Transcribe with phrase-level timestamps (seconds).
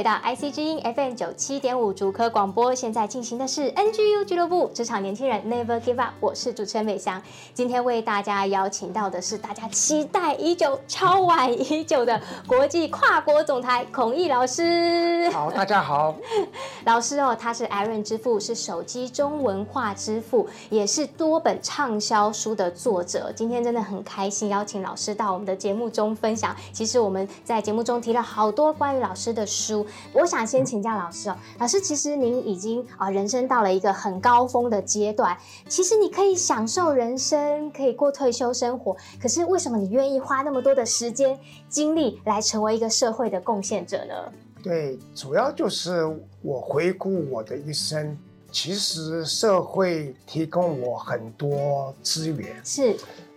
[0.00, 7.20] 回到 IC 之音 FM 九七点五主科广播，现在进行的是 NGU 俱乐部职场年轻人 Never Give Up，我是主持人美香。
[7.52, 15.28] 今天为大家邀请到的是大家期待已久、超晚已久的国际跨国总裁孔毅老师。
[15.34, 16.16] 好，大家好。
[16.86, 23.30] 老师哦，他是 Aaron 之父，是手机中文化之父，也是多本畅销书的作者。
[23.36, 26.56] 今天真的很开心邀请老师到我们的节目中分享。
[26.72, 29.86] 其实我们在节目中提了好多关于老师的书。
[30.12, 35.36] 我想先请教老师哦，老师，其实您已经啊人生到了一个很高峰的阶段，
[35.68, 41.38] 其实你可以享受人生，可以过退休生活，可是为什么你愿意花那么多的时间
[41.68, 44.14] 精力来成为一个社会的贡献者呢？
[44.62, 46.06] 对，主要就是
[46.42, 48.16] 我回顾我的一生，
[48.52, 52.96] 其实社会提供我很多资源，是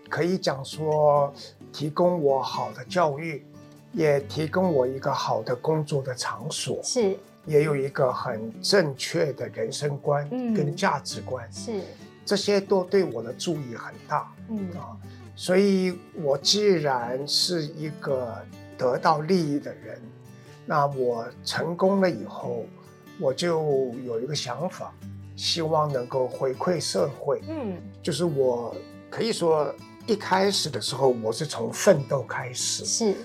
[0.10, 1.34] 可以讲说
[1.72, 3.46] 提供我好的教育。
[3.94, 11.82] 也提供我一个好的工作的场所，是，也有一个很正确的人生观跟价值观，嗯、是，
[12.26, 14.68] 这些都对我的助益很大，嗯。
[14.72, 14.98] 啊，
[15.36, 18.36] 所以我既然是一个
[18.78, 20.02] 得到利益的人，
[20.66, 22.66] 那我成功了以后，
[23.20, 24.92] 我就有一个想法，
[25.36, 28.76] 希望能够回馈社会，嗯，就是我
[29.10, 29.74] 可以说
[30.08, 33.16] 一开始的时候，我是从奋斗开始，是。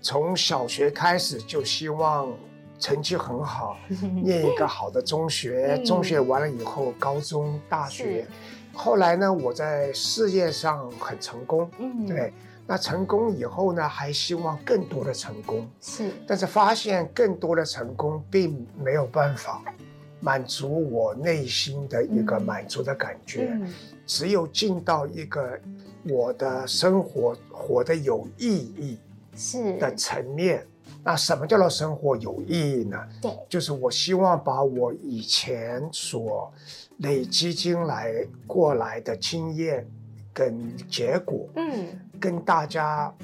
[0.00, 2.32] 从小学开始就希望
[2.78, 3.76] 成绩很好，
[4.22, 8.26] 念一个好的中学，中学完了以后高中、大学。
[8.72, 11.68] 后来呢，我在事业上很成功，
[12.06, 12.32] 对，
[12.64, 19.60] 那成功以后呢，还希望更多的成功，是，但是发现更多的成功并没有办法
[20.20, 23.58] 满足我内心的一个满足的感觉，
[24.06, 25.58] 只有进到一个
[26.04, 28.96] 我的生活活得有意义。
[29.38, 30.66] 是的层面，
[31.04, 32.98] 那什么叫做生活有意义呢？
[33.22, 36.52] 对，就是我希望把我以前所
[36.98, 38.12] 累积进来
[38.46, 39.86] 过来的经验
[40.34, 41.86] 跟结果，嗯，
[42.20, 43.14] 跟大家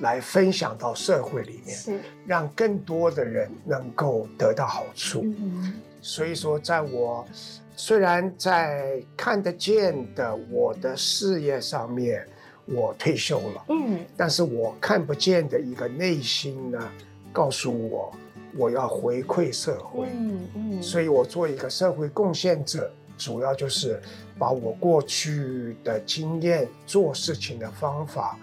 [0.00, 5.22] 来分享到社会里面，是让更多的人能够得到好处。
[5.24, 7.26] 嗯，所以说，在我
[7.74, 12.28] 虽然在看得见的我的事业上面。
[12.66, 16.90] 我退休了，嗯，但是我看不见的一个内心呢，
[17.32, 18.12] 告诉我
[18.56, 24.00] 我要回馈社会，嗯嗯，所以我做一个社会贡献者，主要就是
[24.38, 28.38] 把我过去的经验、做事情的方法，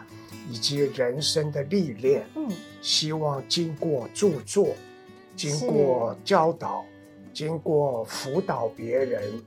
[0.50, 2.48] 以及人生的历练，嗯，
[2.81, 4.68] 希望经过著作、
[5.36, 6.86] 经过教导、
[7.34, 9.44] 经过辅导别人。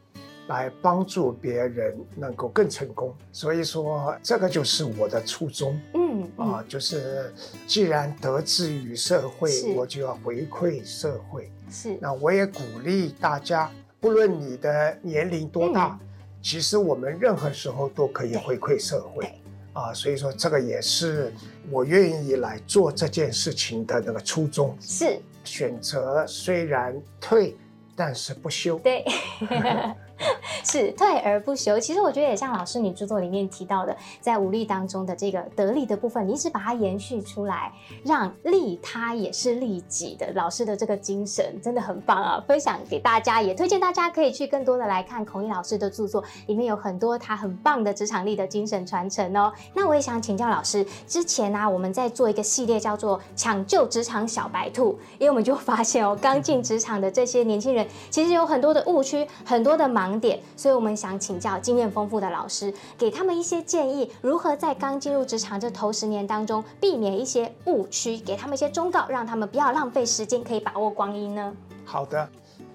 [0.48, 5.80] 来帮助别人能够更成功，所以说这个就是我的初衷。
[5.94, 7.32] 嗯，嗯啊，就是
[7.66, 11.50] 既然得志于社会，我就要回馈社会。
[11.70, 16.06] 是，那我也鼓励大家，不论你的年龄多大，嗯，
[16.42, 19.32] 其实我们任何时候都可以回馈社会。
[19.72, 21.32] 啊，所以说这个也是
[21.70, 24.76] 我愿意来做这件事情的那个初衷。
[24.78, 27.56] 是，选择虽然退，
[27.96, 28.78] 但是不休。
[28.80, 29.04] 对。
[30.64, 37.72] 是退而不休，其实我觉得也像老师你著作里面提到的，在武力当中的这个得力的部分，你一直把它延续出来，
[38.04, 40.32] 让利他也是利己的。
[40.34, 49.52] 老师的这个精神真的很棒啊，分享给大家，也推荐大家可以去更多的来看孔毅老师的著作，里面有很多他很棒的职场力的精神传承哦。
[49.74, 60.38] 那我也想请教老师，之前呢、我们在做一个系列叫做“抢救职场小白兔”，因为我们就发现哦，刚进职场的这些年轻人其实有很多的误区，很多的盲点。
[60.56, 71.54] 所以我们想请教经验丰富的老师，给他们一些建议，如何在刚进入职场这头十年当中，避免一些误区，给他们一些忠告，让他们不要浪费时间，可以把握光阴呢？
[71.84, 72.28] 好的，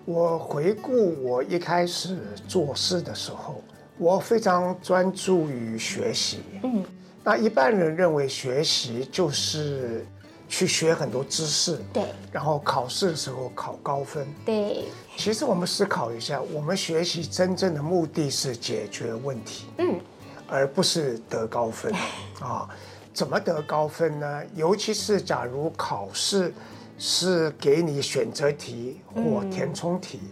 [0.05, 0.91] 我回顾
[1.23, 2.17] 我一开始
[2.47, 3.61] 做事的时候，
[3.97, 6.39] 我非常专注于学习。
[6.63, 6.83] 嗯，
[7.23, 10.05] 那一般人认为学习就是
[10.47, 14.85] 去学很多知识，对，然后考试的时候考高分，对。
[15.19, 19.99] 其实我们思考一下，我们学习真正的目的是解决问题，嗯，
[20.47, 21.93] 而不是得高分
[22.39, 22.69] 啊。
[23.13, 24.41] 怎么得高分呢？
[24.55, 26.53] 尤其是假如考试
[26.97, 30.29] 是给你选择题或填充题，嗯、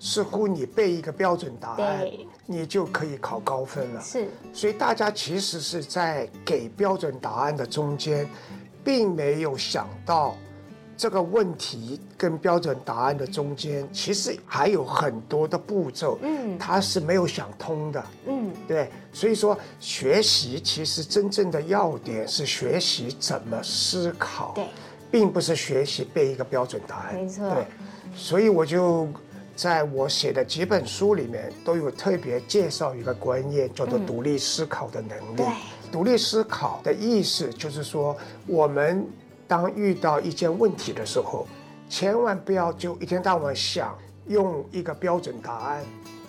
[0.00, 2.08] 似乎你背一个标准答案，
[2.46, 4.00] 你就可以考高分了。
[4.00, 8.26] 是，所以大家其实是在给标准答案的中间。
[8.82, 10.34] 并没有想到，
[11.00, 24.66] 这个问题跟标准答案的中间，其实还有很多的步骤，嗯，他是没有想通的，嗯，对，所以说学习其实真正的要点是学习怎么思考，对，
[25.10, 27.64] 并不是学习背一个标准答案，没错，对，
[28.14, 29.08] 所以我就
[29.56, 35.40] 在我写的几本书里面都有特别介绍一个观念，叫做独立思考的能力。
[35.40, 35.52] 嗯
[35.90, 39.04] 独立思考的意思就是说，我们
[39.50, 41.44] 当遇到一件问题的时候，
[41.88, 43.98] 千万不要就一天到晚想
[44.28, 45.84] 用一个标准答案，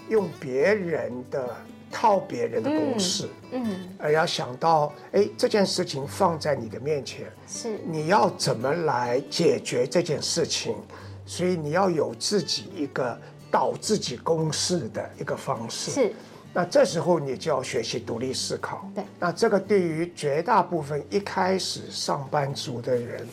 [0.09, 1.55] 用别人的
[1.91, 7.79] 套别人的公式，嗯，嗯，而要想到，哎，这件事情放在你的面前，是。
[7.85, 10.75] 你要怎么来解决这件事情，
[11.23, 13.15] 所以你要有自己一个
[13.51, 16.13] 导自己公式的一个方式，是。
[16.53, 18.85] 那这时候你就要学习独立思考。
[18.93, 23.25] 对，那这个对于绝大部分一开始上班族的人，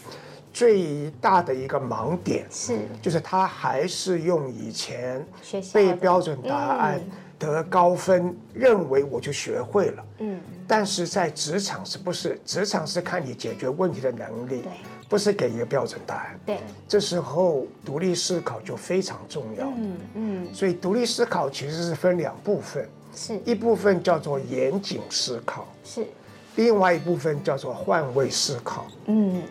[0.53, 5.27] 最大的一个盲点是，就是他还是用以前
[5.73, 7.01] 背标准答案
[7.39, 10.05] 得高分，认为我就学会了。
[10.19, 12.41] 嗯，但是在职场是不是？
[12.45, 14.73] 职场是看你解决问题的能力，对，
[15.09, 16.41] 不是给一个标准答案。
[16.47, 19.69] 对，这时候独立思考就非常重要。
[19.77, 22.89] 嗯嗯，所以独立思考其实是分两部分。
[23.21, 26.07] 是一部分叫做严谨思考，是
[26.55, 28.87] 另外一部分叫做换位思考。
[29.07, 29.43] 嗯，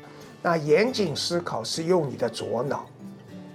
[0.41, 2.85] 那严谨思考是用你的左脑，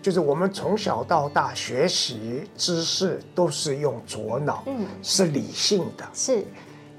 [0.03, 6.05] 就是我们从小到大学习知识都是用左脑，嗯，是理性的。
[6.13, 6.45] 是，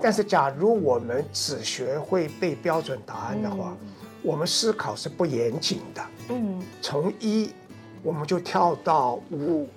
[0.02, 3.90] 但是假如我们只学会背标准答案的话，嗯，
[4.24, 6.02] 我们思考是不严谨的。
[6.30, 7.52] 嗯，从一
[8.02, 9.68] 我们就跳到五。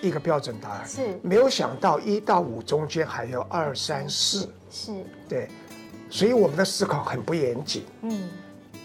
[0.00, 4.92] 一个标准答案是，没有想到一到五中间还有二三四，是
[5.28, 5.48] 对，
[6.08, 7.84] 所以我们的思考很不严谨。
[8.02, 8.28] 嗯，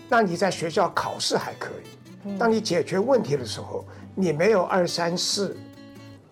[0.09, 5.55] 那你在学校考试还可以，当你解决问题的时候，你没有二三四，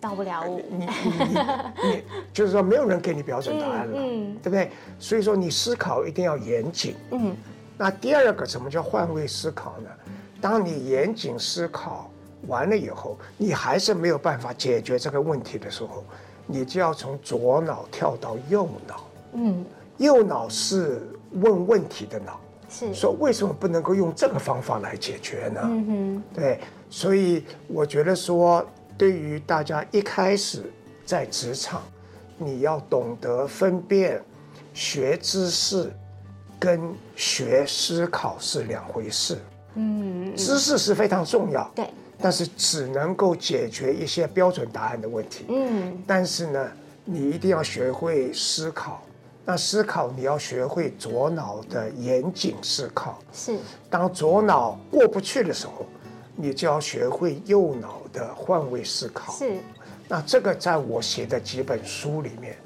[0.00, 4.70] 到不了五，你你你，你 就是说没有人给你标准答案了，嗯，对不对？
[4.98, 6.94] 所以说你思考一定要严谨。
[7.10, 7.34] 嗯，
[7.76, 9.90] 那第二个什么叫换位思考呢？
[10.40, 12.10] 当你严谨思考。
[12.46, 16.04] 完了以后，你还是没有办法解决这个问题的时候，
[16.46, 19.04] 你就要从左脑跳到右脑。
[19.32, 19.64] 嗯，
[19.98, 25.60] 右脑是问问题的脑，是说为什么不能够用这个方法来解决呢？
[25.64, 28.64] 嗯哼，对，所以我觉得说，
[28.96, 30.62] 对于大家一开始
[31.04, 31.82] 在职场，
[32.38, 34.22] 你要懂得分辨
[34.72, 35.92] 学知识
[36.58, 39.38] 跟学思考是两回事。
[39.74, 41.68] 嗯，知识是非常重要。
[41.74, 41.88] 对。
[42.24, 45.44] 但是只能够解决一些标准答案的问题。
[45.50, 46.72] 嗯，但是呢，
[47.04, 49.02] 你一定要学会思考。
[49.44, 53.18] 那思考你要学会左脑的严谨思考。
[53.30, 53.58] 是。
[53.90, 55.84] 当左脑过不去的时候，
[56.34, 59.30] 你就要学会右脑的换位思考。
[59.34, 59.58] 是。
[60.08, 62.56] 那这个在我写的几本书里面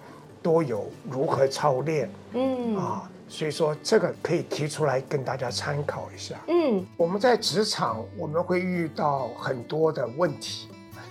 [0.40, 2.08] 都有如何操练。
[2.34, 2.76] 嗯。
[2.76, 3.10] 啊。
[3.28, 6.36] 所以说，这个可以提出来跟大家参考一下。
[6.48, 10.68] 嗯，我们在职场我们会遇到很多的问题，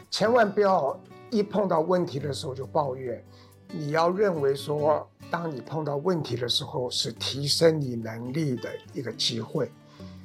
[0.09, 3.23] 千万不要一碰到问题的时候就抱怨。
[3.69, 9.71] 你要认为说，当你碰到问题的时候，是提升你能力的一个机会。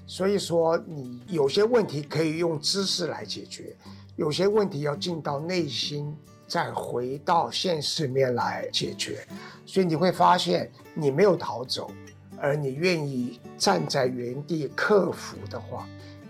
[0.07, 3.77] 所以说，你有些问题可以用知识来解决，
[4.17, 6.17] 有些问题要进到内心。
[6.49, 9.27] 再回到现实面来解决，
[9.65, 11.91] 所以你会发现你没有逃走，
[12.39, 15.87] 而你愿意站在原地克服的话，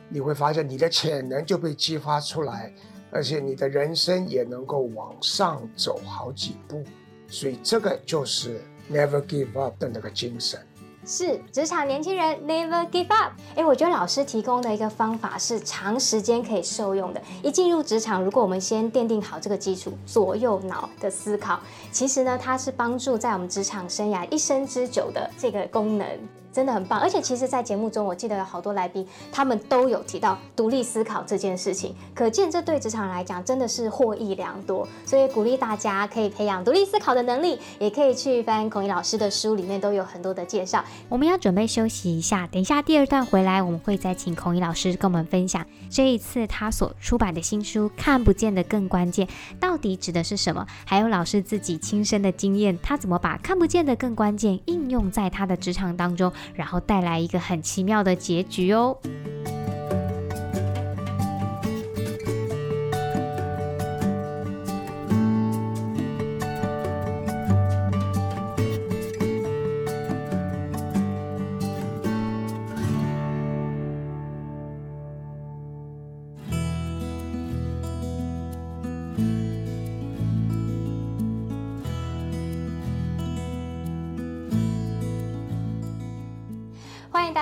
[0.08, 2.72] 你会发现你的潜能就被激发出来，
[3.10, 6.84] 而且你的人生也能够往上走好几步。
[7.28, 10.60] 所以这个就是 Never Give Up 的那个精神。
[11.04, 13.32] 是职场年轻人 Never Give Up。
[13.56, 17.20] 哎，我觉得老师提供的一个方法是长时间可以受用的。
[17.42, 21.58] 一进入职场，如果我们先奠定好这个基础，左右脑的思考，
[21.92, 26.08] 其实呢，它是帮助在我们职场生涯一生之久的这个功能。
[26.52, 27.00] 真的很棒。
[27.00, 34.86] 而且其实，在节目中，我记得有好多来宾，他们都有提到独立思考这件事情，可见这对职场来讲真的是获益良多。
[35.06, 40.84] 所以鼓励大家可以培养独立思考的能力，也可以去翻孔怡老师的书，里面都有很多的介绍。
[41.08, 49.26] 我们要准备休息一下，等一下第二段回来，我们会再请孔怡老师跟我们分享这一次他所出版的新书《看不见的更关键》
[49.58, 58.96] 到底指的是什么，还有老师自己亲身的经验，他怎么把看不见的更关键应用在他的职场当中，然后带来一个很奇妙的结局哦。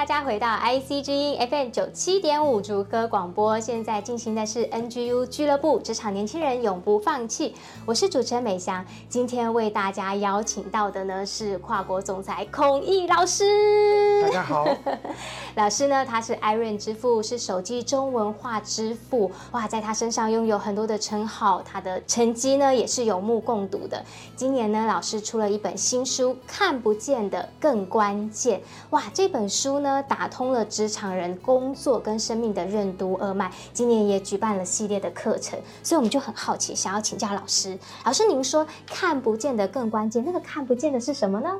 [0.00, 7.54] 大家回到 IC 之音 FM 九七点五竹歌广播，现在进行的是 NGU 俱乐部，职场年轻人永不放弃。
[7.84, 14.22] 我是主持人美香，今天为大家邀请到的呢是跨国总裁孔毅老师。
[14.22, 14.66] 大家好，
[15.56, 19.30] 老师呢他是 iRain 之父，是手机中文化之父。
[19.52, 24.02] 哇，在他身上拥有很多的称号，他的成绩呢也是有目共睹的。
[24.34, 28.60] 今年呢，老师出了一本新书《看不见的更关键》。
[28.88, 29.89] 哇，这本书呢。
[30.02, 33.50] 打通了职场人工作跟生命的任督二脉。
[33.72, 37.78] 今年也举办了系列的课程，所以我们就很好奇，想要请教老师。
[38.04, 41.50] 老师，您说看不见的更关键，那个看不见的是什么呢？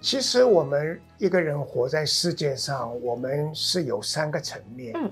[0.00, 4.92] 其实我们一个人活在世界上，我们是有三个层面。
[4.94, 5.10] 嗯，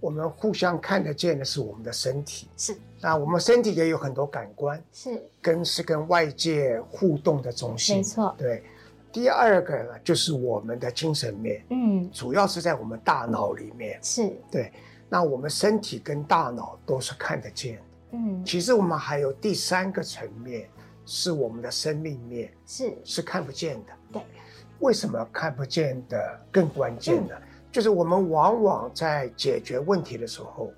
[0.00, 2.76] 我们互相看得见的是我们的身体，是。
[3.00, 7.96] 那我们身体也有很多感官，是跟是跟外界互动的中心。
[7.96, 8.62] 没错，对。
[9.14, 14.72] 第二个呢，就是我们的精神面，嗯，主要是在我们大脑里面，是对。
[15.08, 17.80] 那我们身体跟大脑都是看得见，
[18.10, 18.44] 嗯。
[18.44, 20.68] 其实我们还有第三个层面，
[21.06, 23.92] 是我们的生命面，是是看不见的。
[24.14, 24.22] 对。
[24.80, 27.36] 为什么看不见的更关键呢？
[27.36, 30.72] 嗯，就是我们往往在解决问题的时候，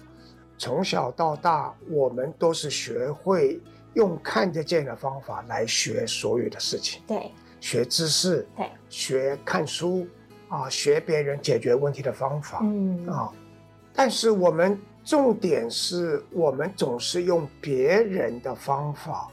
[0.59, 3.59] 从小到大，我们都是学会
[3.95, 7.01] 用看得见的方法来学所有的事情。
[7.07, 7.33] 对。
[7.61, 10.07] 学知识，对，学看书，
[10.49, 13.07] 啊，学别人解决问题的方法，嗯。
[13.09, 13.33] 啊，
[13.93, 19.29] 但是我们重点是我们总是用别人的方法，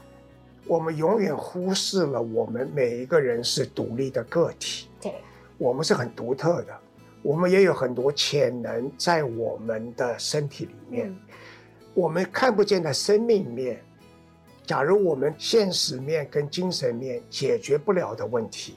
[0.66, 5.14] 我们永远忽视了我们每一个人是独立的个体，对，
[5.58, 6.74] 我们是很独特的，
[7.20, 11.16] 我们也有很多潜能在我们的身体里面，嗯，
[11.92, 13.83] 我们看不见的生命面。
[14.66, 18.76] 假如我们现实面跟精神面解决不了的问题，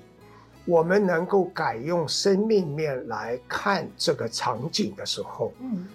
[0.66, 5.88] 我们能够改用生命面来看这个场景的时候，嗯，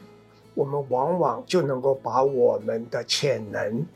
[0.55, 3.87] 我们往往就能够把我们的潜能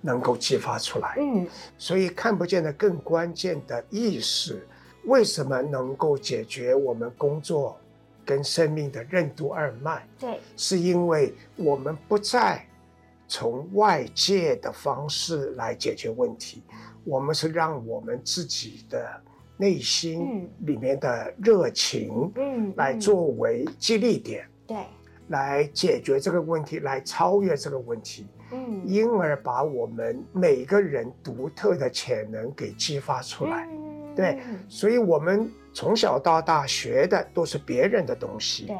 [0.00, 1.16] 能够激发出来。
[1.18, 1.44] 嗯，
[1.76, 4.64] 所以看不见的更关键的意识，
[5.06, 7.76] 为什么能够解决我们工作
[8.24, 10.06] 跟生命的任督二脉？
[10.16, 12.64] 对，是因为我们不再。
[13.30, 16.64] 从外界的方式来解决问题，
[17.04, 19.08] 我们是让我们自己的
[19.56, 24.76] 内心里面的热情，嗯，来作为激励点，对，
[25.28, 33.68] 来解决这个问题，来超越这个问题，嗯，因而把我们每个人独特的潜能给激发出来，
[34.16, 38.76] 对，所以我们从小到大学的都是别人的东西，对，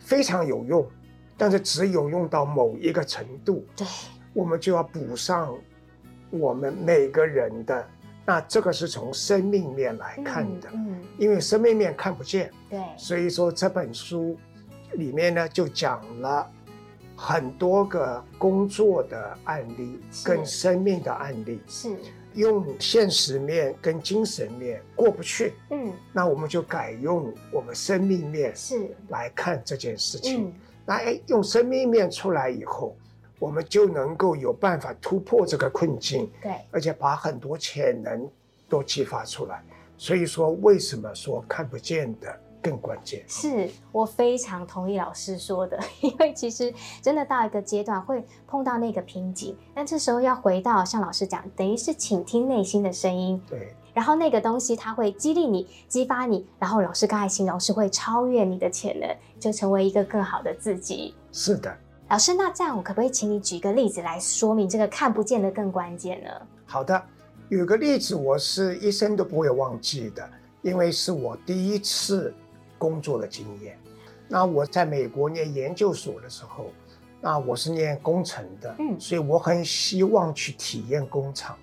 [0.00, 0.84] 非常有用。
[1.36, 3.86] 但是只有用到某一个程度，对，
[4.32, 5.54] 我们就要补上
[6.30, 7.86] 我们每个人的。
[8.26, 14.38] 那这个是从生命面来看的，嗯，嗯，因为生命面看不见，对，所以说这本书
[14.94, 16.50] 里面呢就讲了
[17.14, 21.94] 很多个工作的案例跟生命的案例，是。
[22.32, 28.88] 用现实面跟精神面过不去，嗯，那我们就改用我们生命面是。
[29.08, 30.46] 来看这件事情。
[30.46, 30.52] 嗯
[30.86, 32.96] 那哎，用生命面出来以后，
[33.38, 38.28] 我们就能够有办法突破这个困境，对，而且把很多潜能
[38.68, 39.62] 都激发出来。
[39.96, 43.24] 所以说，为什么说看不见的更关键？
[43.28, 53.74] 是我非常同意老师说的， 因为其实真的到一个阶段会碰到那个瓶颈，但这时候要回到像老师讲，等于是倾听内心的声音，对。
[53.94, 59.08] 然后那个东西它会激励你、激发你，然后老师刚才形容是会超越你的潜能，
[59.40, 61.14] 就成为一个更好的自己。
[61.32, 61.74] 是的，
[62.08, 66.28] 老师，那这样我可不可以请你举个例子来说明这个看不见的更关键呢？
[66.66, 67.00] 好的，
[67.48, 70.28] 有个例子我是一生都不会忘记的，
[70.60, 72.34] 因为是我第一次
[72.76, 73.78] 工作的经验。
[74.26, 76.66] 那我在美国念研究所的时候，
[77.20, 81.56] 那我是念工程的，嗯，所以我很希望去体验工厂。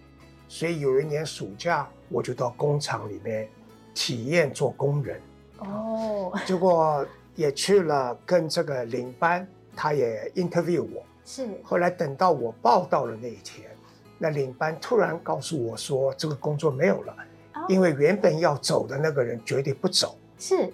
[0.47, 3.47] 所以有一年暑假，我就到工厂里面
[3.93, 5.21] 体验做工人。
[5.59, 11.03] 哦，结果也去了，跟这个领班，他也 interview 我。
[11.23, 11.47] 是。
[11.63, 13.69] 后来等到我报到的那一天，
[14.17, 17.15] 那领班突然告诉我说，这个工作没有了，
[17.53, 20.17] 哦，因为原本要走的那个人绝对不走。
[20.37, 20.71] 是。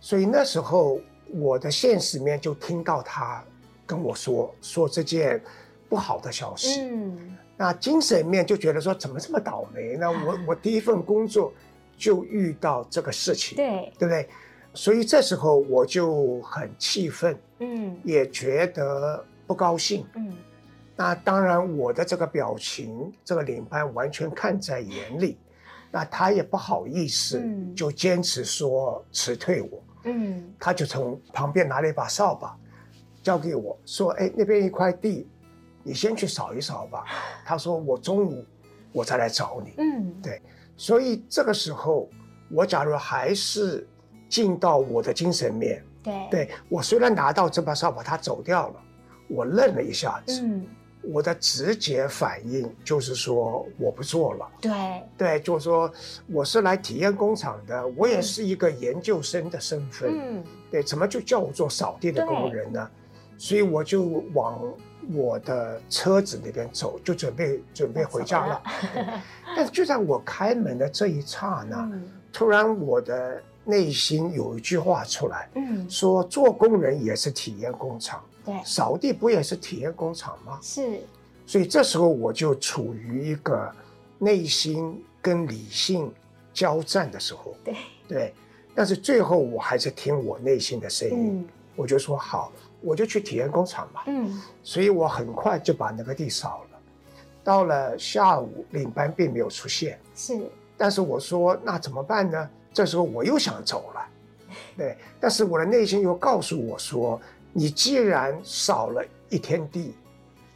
[0.00, 1.00] 所以那时候
[1.32, 3.42] 我的现实面就听到他
[3.86, 5.40] 跟我说说这件
[5.88, 6.82] 不好的消息。
[6.82, 7.36] 嗯。
[7.58, 10.08] 那精神面就觉得说怎么这么倒霉呢？
[10.10, 11.52] 我 我第一份工作
[11.96, 14.28] 就遇到这个事情，对对不对？
[14.74, 20.32] 所以这时候我就很气愤，嗯，也觉得不高兴，嗯。
[20.94, 25.36] 那当然我的这个表情，这个领班完全看在眼里，
[25.90, 29.82] 那他也不好意思，嗯，就坚持说辞退我。
[30.04, 32.56] 嗯，他就从旁边拿了一把扫把，
[33.22, 35.28] 交给我说：“哎，那边一块地，
[35.88, 37.04] 你先去扫一扫吧。”
[37.44, 38.44] 他说：“我中午
[38.92, 40.42] 我再来找你。”嗯，对。
[40.76, 42.08] 所以这个时候，
[42.50, 43.88] 我假如还是
[44.28, 48.74] 进到我的精神面，对，对，我虽然拿到这把扫把，他走掉了，
[49.28, 50.42] 我愣了一下子。
[50.42, 50.66] 嗯。
[51.00, 55.90] 我的直觉反应就是说我不做了，对对，就是说
[56.26, 62.90] 我是来体验工厂的，我也是一个研究生的身份，嗯，对，怎么就叫我做扫地的工人呢？
[63.38, 64.60] 所以我就往
[65.12, 68.62] 我的车子那边走，就准备准备回家了。
[69.56, 78.22] 但是就在我开门的这一刹那，嗯，突然我的内心有一句话出来，嗯，说做工人也是体验工厂。
[78.44, 80.58] 对，扫地不也是体验工厂吗？
[80.62, 81.00] 是，
[81.46, 83.70] 所以这时候我就处于一个
[84.18, 86.12] 内心跟理性
[86.52, 87.54] 交战的时候。
[87.62, 87.76] 对
[88.08, 88.34] 对，
[88.74, 92.50] 但是最后我还是听我内心的声音，嗯，我就说好，
[92.80, 94.02] 我就去体验工厂嘛。
[94.06, 96.78] 嗯，所以我很快就把那个地扫了。
[97.44, 99.98] 到了下午，领班并没有出现。
[100.14, 100.38] 是，
[100.76, 102.50] 但是我说那怎么办呢？
[102.72, 104.08] 这时候我又想走了。
[104.76, 107.20] 对，但是我的内心又告诉我说。
[107.50, 109.96] 你既然扫了一天地，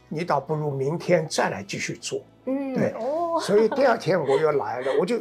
[0.07, 2.21] 你倒不如明天再来继续做。
[2.45, 5.19] 嗯，对，哦，所以第二天我又来了，我就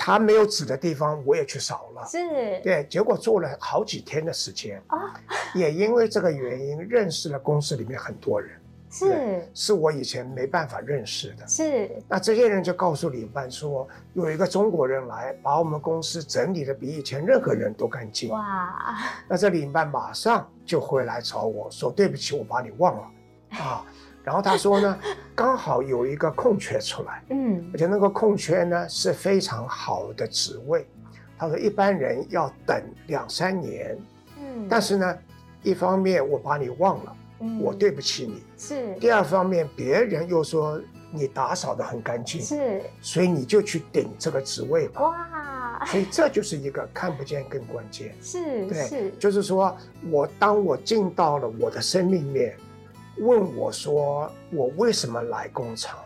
[0.00, 2.06] 他没有指的地方，我也去扫了。
[2.06, 5.12] 是，对，结果做了好几天的时间啊，
[5.54, 8.56] 也因为这个原因认识了公司里面很多人。
[8.90, 11.46] 是，是我以前没办法认识的。
[11.46, 18.30] 是，那这些人就告诉领班说，有一个中国人来，把我们公司整理的比以前任何人都干净。
[18.30, 18.96] 哇！
[19.28, 23.10] 那这领班马上就会来找我说：“对不起，我把你忘了
[23.58, 23.84] 啊。”
[24.28, 24.98] 然后他说呢，
[25.34, 30.86] 刚好有一个空缺出来，嗯，而且那个空缺呢是非常好的职位。
[31.38, 33.96] 他说一般人要等两三年，
[34.38, 35.18] 嗯，但是呢，
[35.62, 37.16] 一方面我把你忘了。
[37.40, 38.94] 嗯、我对不起你，是。
[38.96, 40.78] 第二方面，别人又说
[41.10, 42.82] 你打扫的很干净，是。
[43.00, 45.00] 所以你就去顶这个职位吧。
[45.02, 45.84] 哇！
[45.86, 48.12] 所以这就是一个看不见更关键。
[48.20, 49.10] 是，对，是。
[49.20, 49.74] 就是说
[50.10, 52.56] 我当我进到了我的生命面，
[53.20, 55.98] 问我说我为什么来工厂，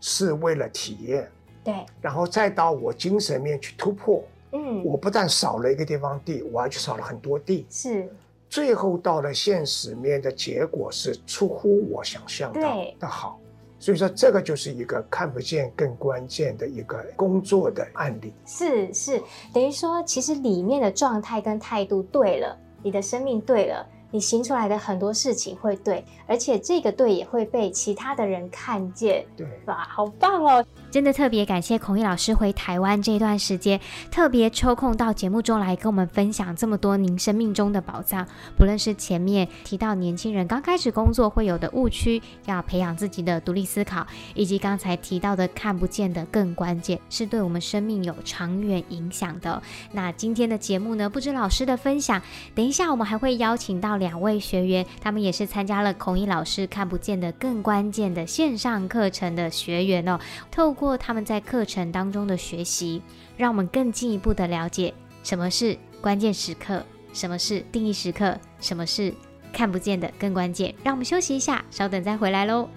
[0.00, 1.30] 是为了体验。
[1.62, 1.74] 对。
[2.00, 4.22] 然后再到我精神面去突破。
[4.52, 4.84] 嗯。
[4.84, 7.66] 我不但少了一个地方地，我还去少了很多地。
[7.70, 8.08] 是。
[8.50, 12.60] 最后到了现实面的结果是出乎我想象的
[13.00, 13.40] 的好，
[13.80, 18.32] 所以说这个就是一个看不见更关键的一个工作的案例。
[18.46, 19.20] 是是，
[19.52, 29.26] 等于说其实里面的状态跟态度对了，你的生命对了，你行出来的很多事情会对，而且这个对也会被其他的人看见。
[29.36, 30.64] 对，哇，好棒哦！
[30.94, 33.80] 真的特别感谢孔毅老师回台湾这段时间，
[34.12, 38.24] 特别抽空到节目中来跟我们分享这么多您生命中的宝藏。
[38.56, 49.60] 不论是前面提到年轻人刚开始工作会有的误区，要培养自己的独立思考，以及刚才提到的看不见的更关键，是对我们生命有长远影响的。
[49.90, 52.22] 那今天的节目呢，不知老师的分享，
[52.54, 60.20] 等一下我们还会邀请到两位学员，他们也是参加了孔毅老师看不见的更关键的线上课程的学员哦，
[60.52, 60.83] 透过。
[60.84, 63.00] 过他们在课程当中的学习，
[63.36, 64.92] 让我们更进一步的了解
[65.22, 69.12] 什么是关键时刻，什么是定义时刻，什么是
[69.52, 70.74] 看不见的更关键。
[70.84, 72.68] 让我们休息一下，稍等再回来喽。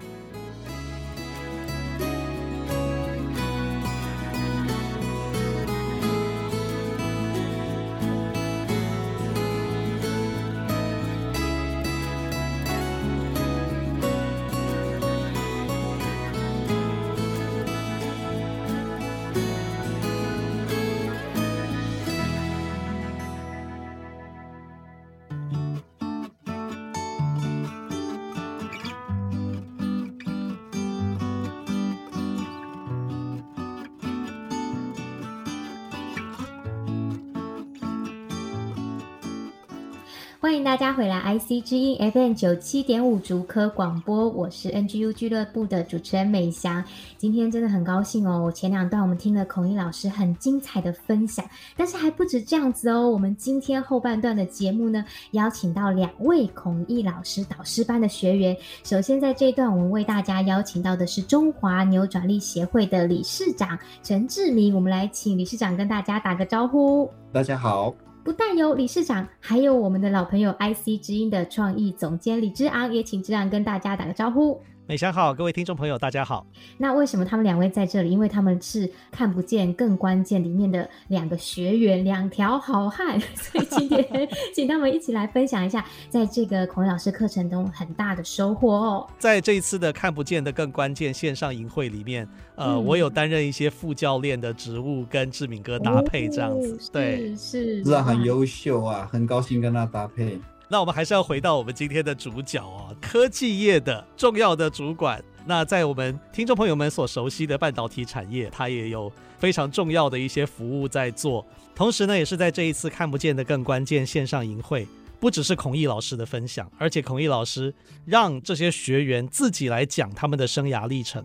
[40.40, 46.82] 欢迎大家回来，IC 之音 FM 九七点五竹科广播，我是 NGU 俱乐部的主持人美翔。
[47.16, 51.44] 今天真的很高兴哦，前两段我们听了孔毅老师很精彩的分享，
[51.76, 53.10] 但是还不止这样子哦。
[53.10, 58.56] 我们今天后半段的节目呢，邀请到两位孔毅老师导师班的学员。
[58.84, 67.10] 首先在这一段，我们为大家邀请到的是中华扭转力协会的理事长陈志明，我们来请理事长跟大家打个招呼。
[67.32, 67.92] 大家好。
[68.28, 74.60] 不但有理事长，还有我们的老朋友 IC 之音的创意总监李之昂，也请之昂跟大家打个招呼。
[74.88, 76.46] 美翔好，各位听众朋友，大家好。
[76.78, 78.10] 那为什么他们两位在这里？
[78.10, 89.06] 因为他们是看不见更关键里面的两个学员，两条好汉， 所以今天 请他们一起来分享一下，在这个孔毅老师课程中很大的收获哦。
[89.18, 96.72] 在这一次的看不见的更关键线上营会里面，呃，嗯、我有担任一些副教练的职务，跟志敏哥搭配这样子。
[96.72, 100.40] 哦、对，是，是，是很优秀啊，很高兴跟他搭配。
[100.70, 105.22] 那我们还是要回到我们今天的主角哦，科技业的重要的主管。
[105.46, 111.46] 那在我们听众朋友们所熟悉的半导体产业，他也有非常重要的一些服务在做。
[111.74, 114.86] 同时呢，也是在这一次看不见的更关键线上营会，
[115.18, 121.24] 不只是孔毅老师的分享，而且孔毅老师让这些学员自己来讲他们的生涯历程。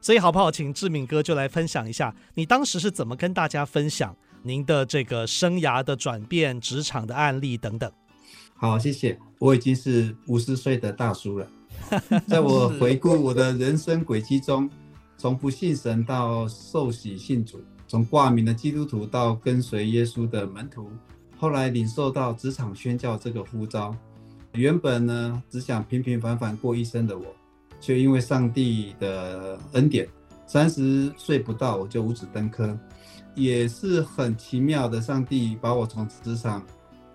[0.00, 7.92] 所以好不好，请志敏哥就来分享一下，你当时是怎么跟大家分享您的这个生涯的转变、职场的案例等等。
[8.60, 9.16] 好，谢谢。
[9.38, 11.48] 我已经是五十岁的大叔了。
[12.26, 14.68] 在我回顾我的人生轨迹中，
[15.16, 20.90] 从不信神到受洗信主，从挂名的基督徒到跟随耶稣的门徒，
[21.36, 23.94] 后来领受到职场宣教这个呼召。
[24.54, 27.24] 原本呢，只想平平凡凡过一生的我，
[27.80, 30.08] 却因为上帝的恩典，
[30.48, 32.76] 三十岁不到我就五子登科，
[33.36, 35.00] 也是很奇妙的。
[35.00, 36.60] 上帝把我从职场。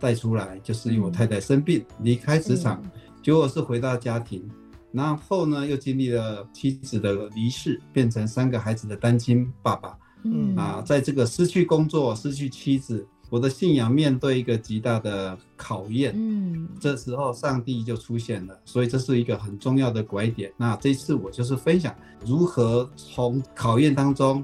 [0.03, 2.83] 带出来就是因为我太太生病，离开职场，
[3.21, 4.43] 结果是回到家庭，
[4.91, 9.97] 然后呢又经历了妻子的离世，变成三个孩子的单亲爸爸。
[10.25, 16.13] 嗯啊，在这个失去工作、失去妻子，我的信仰面对一个极大的考验。
[16.17, 20.51] 嗯，这时候上帝就出现了，所以这是一个很重要的拐点。
[20.57, 24.43] 那这次我就是分享如何从考验当中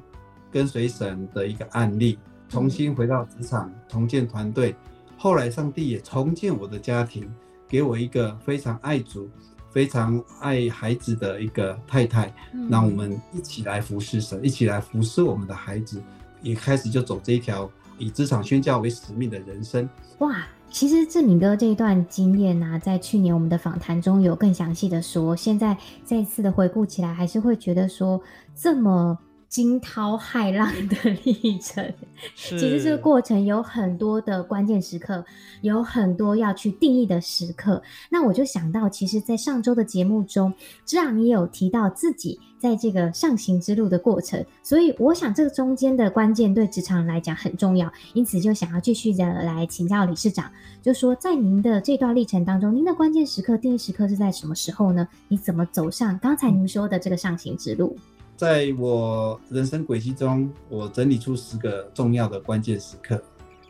[0.50, 2.18] 跟随神的一个案例，
[2.48, 4.74] 重新回到职场，重建团队。
[5.22, 7.30] 后来，上帝也重建我的家庭，
[7.68, 9.30] 给我一个非常爱主、
[9.70, 16.02] 非常爱孩子的一个太太，嗯、让我们一起来服侍神，一起来服侍我们的孩子，
[16.42, 19.90] 也开始就走这一条以职场宣教为使命的人生。
[20.20, 28.22] 哇，其实志明哥这一段经验呢、啊，在去年我们的访谈中有更详细的说，现在再一次的回顾起来，还是会觉得说
[28.56, 29.20] 这么。
[29.50, 31.92] 惊涛骇浪的历程，
[32.38, 35.26] 其实这个过程有很多的关键时刻，
[35.62, 37.82] 有很多要去定义的时刻。
[38.12, 40.54] 那我就想到，其实，在上周的节目中，
[40.86, 55.08] 之昂也有提到自己在这个上行之路的过程，所以我想这个中间的关键对职场来讲很重要，因此就想要继续的来请教理事长，就说在您的这段历程当中，您的关键时刻、定义时刻是在什么时候呢？
[55.28, 57.98] 你怎么走上刚才您说的这个上行之路？
[58.40, 63.22] 在我人生轨迹中，我整理出十个重要的关键时刻，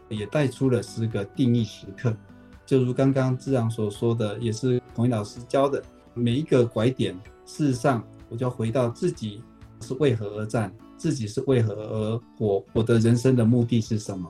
[0.09, 2.15] 也带出了十个定义时刻。
[2.67, 5.81] 就如刚刚志昂所说的，也是孔毅老师教的，
[6.13, 9.41] 每一个拐点，事实上我就回到自己
[9.81, 14.29] 是为何而战，自己是为何而活，我的人生的目的是什么？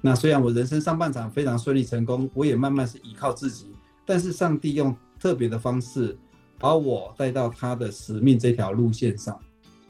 [0.00, 3.70] 那虽然我人生上半场非常顺利成功，我也慢慢是依靠自己，
[4.06, 6.16] 但是上帝用特别的方式
[6.58, 9.38] 把我带到他的使命这条路线上。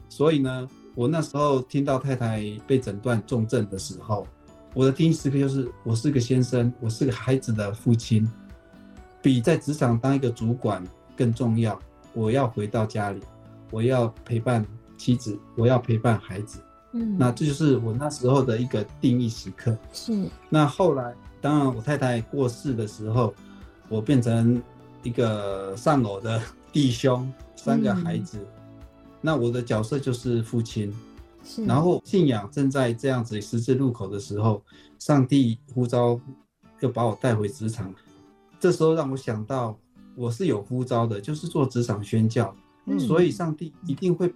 [0.07, 4.25] 所以呢，我那时候听到太太被诊断重症的时候，
[4.73, 8.29] 我的第一时刻就是，我是个先生，我是个孩子的父亲，
[9.21, 10.83] 比在职场当一个主管
[11.15, 11.79] 更重要。
[12.13, 13.21] 我要回到家里，
[13.71, 14.65] 我要陪伴
[14.97, 16.59] 妻子，我要陪伴孩子。
[16.93, 19.77] 嗯，那这就是我那时候的一个定义时刻。
[19.91, 20.29] 是。
[20.49, 23.33] 那后来，当然我太太过世的时候，
[23.89, 24.61] 我变成
[25.03, 26.41] 一个丧偶的
[26.71, 28.37] 弟兄，三个孩子。
[28.39, 28.54] 嗯
[29.25, 30.93] 那我的角色就是父亲，
[31.65, 34.61] 然后信仰正在这样子十字路口的时候，
[34.99, 36.19] 上帝呼召，
[36.81, 37.91] 又把我带回职场。
[38.59, 39.75] 这时候让我想到，
[40.15, 42.55] 我是有呼召的，就是做职场宣教。
[42.85, 42.99] 嗯。
[42.99, 44.31] 所以上帝一定会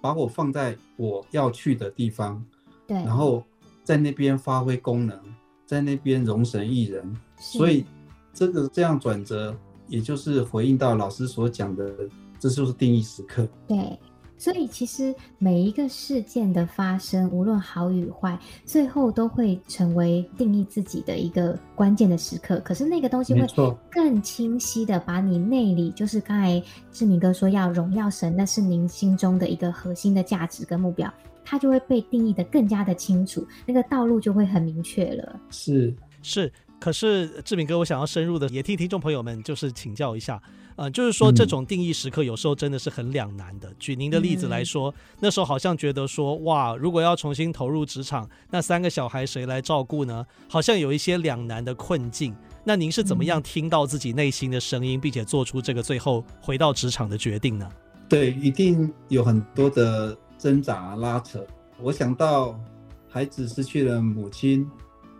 [0.00, 2.42] 把我放在我要去的地方，
[2.86, 2.96] 对。
[2.96, 3.44] 然后
[3.84, 5.20] 在那边发挥功能，
[5.66, 7.14] 在那边容神益人。
[7.38, 7.84] 所以
[8.32, 9.54] 这个这样转折，
[9.86, 11.94] 也就是回应到老师所讲的，
[12.38, 13.46] 这就是定义时刻。
[13.68, 13.98] 对。
[14.40, 22.58] 所以其实每一个事件的发生，无论好与坏，最后都会成为定义自己的一个关键的时刻。
[22.64, 23.46] 可是那个东西会
[23.90, 31.12] 更清晰的把你内里，就是刚才志明哥说要荣耀神，那是您心中的一个核心的价值跟目标，
[31.44, 35.38] 它就会被定义得更加的清楚，那个道路就会很明确了。
[35.50, 36.50] 是是。
[36.80, 40.40] 可是志明哥，我想要深入的也替听众朋友们就是请教一下，
[40.76, 43.70] 呃，就是说这种定义时刻有时候真的是很两难的。
[43.78, 50.24] 举您的例子来说，那时候好像觉得说，哇，如果要重新投入职场，那三个小孩谁来照顾呢？
[50.48, 52.34] 好像有一些两难的困境。
[52.64, 57.68] 那您是怎么样听到自己内心的声音，并且做出这个最后回到职场的决定呢？
[58.08, 61.46] 对，一定有很多的挣扎拉扯。
[61.78, 62.58] 我想到
[63.06, 64.66] 孩子失去了母亲。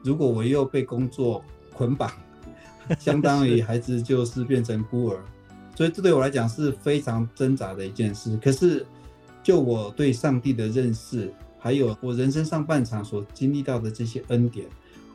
[0.03, 2.11] 如果我又被工作捆绑，
[2.99, 5.21] 相当于孩子就是变成孤儿，
[5.77, 8.37] 所以这对我来讲是非常挣扎的一件事。
[8.39, 8.85] 可是，
[9.43, 14.67] 就我对上帝的认识，还有我人生上半场所经历到的这些恩典，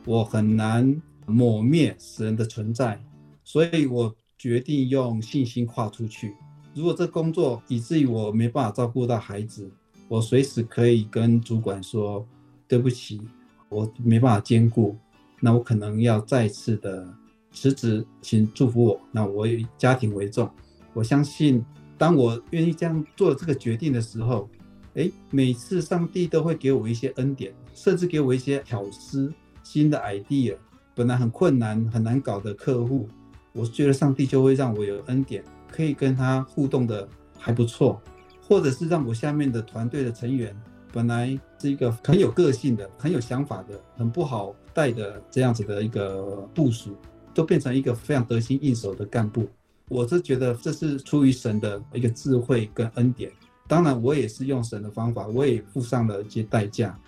[0.04, 3.02] 我很难抹灭神的存在，
[3.44, 6.34] 所以我决定用信心跨出去。
[6.74, 9.70] 如果这工作以至于我没办法照顾到孩子，
[10.08, 12.26] 我随时可以跟主管说
[12.68, 13.20] 对不起。
[13.68, 14.96] 我没办法兼顾，
[15.40, 17.06] 那我可能要再次的
[17.52, 19.00] 辞职，请祝福我。
[19.10, 20.48] 那我以家庭为重，
[20.92, 21.64] 我相信
[21.98, 24.48] 当我愿意这样做这个决定的时候，
[24.94, 30.56] 诶，每次上帝都会给我一些恩典，甚至给我一些巧思、新的 idea。
[30.94, 33.06] 本来很困难、很难搞的客户，
[33.52, 37.06] 我觉得上帝就会让我有恩典，可以跟他互动的
[37.38, 38.00] 还不错，
[38.40, 40.56] 或者是让我下面的团队的成员。
[40.92, 46.22] 本来是一个很有个性的、很有想法的、很不好带的这样子的一个
[46.54, 46.96] 部署，
[47.34, 49.48] 都变成一个非常得心应手的干部。
[49.88, 53.30] 我是觉得这是出于神的一个智慧跟恩典。
[53.68, 56.98] 当然，我也是用神的方法，我也付上了一些代价。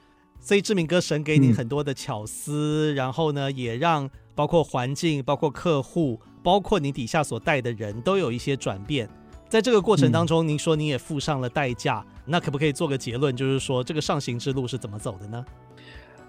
[0.41, 9.09] 所以志明哥，神给你很多的巧思，嗯、然后呢，也让包括环境、包括客户、包括你底下所带的人都有一些转变。
[9.49, 15.43] 在这个过程当中，您说您也付上了代价，嗯、那可不可以做个结论，就是说这个上行之路是怎么走的呢？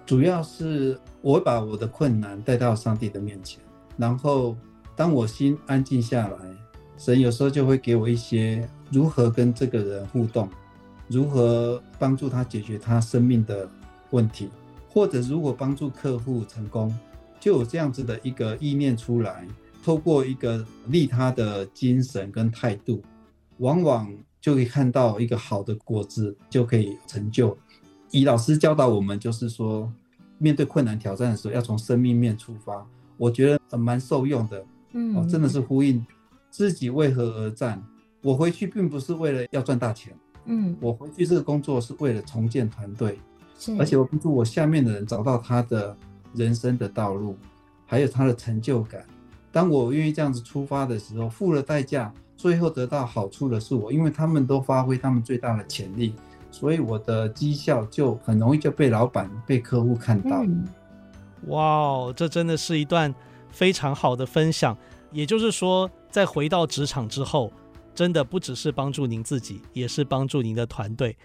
[0.06, 3.62] 主要是我把我的困难带到上帝的面前，
[3.98, 4.56] 然后
[4.96, 6.38] 当我心安静下来，
[6.98, 10.50] 神有时候就会给我一些如何跟这个人互动，
[11.10, 13.70] 如何帮助他解决他生命的
[14.12, 14.50] 问题，
[14.88, 16.98] 或者如果帮助客户成功，
[17.38, 19.46] 就有这样子的一个意念出来。
[19.84, 23.02] 透过一个利他的精神跟态度，
[23.58, 24.12] 往往
[24.42, 27.58] 就可以看到一个好的果子，就可以成就。
[28.12, 29.92] 以老师教导我们，就是说，
[30.38, 32.86] 面对困难挑战的时候，要从生命面出发。
[33.18, 36.06] 我觉得蛮受用的，嗯、哦，真的是呼应
[36.50, 37.84] 自己为何而战。
[38.22, 40.14] 我回去并不是为了要赚大钱，
[40.46, 43.20] 嗯，我回去这个工作是为了重建团队，
[43.58, 45.96] 是，而且我帮助我下面的人找到他的
[46.34, 47.38] 人生的道路，
[47.86, 49.06] 还有他的成就感。
[49.52, 56.14] 当我愿意这样子出发的时候，付了代价，最后得到好处的是我，因为他们都发挥他们最大的潜力，
[56.52, 60.44] 所以我的绩效就很容易就被老板、被客户看到。
[60.44, 60.68] 嗯。
[61.48, 63.14] 哇哦，这真的是一段
[63.50, 64.78] 非常好的分享。
[65.12, 67.52] 也就是说，在回到职场之后，
[67.96, 71.18] 真的不只是帮助您自己，也是帮助您的团队。